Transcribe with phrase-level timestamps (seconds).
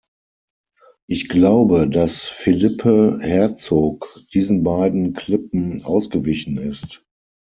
[1.05, 7.05] Ich glaube, dass Philippe Herzog diesen beiden Klippen ausgewichen ist.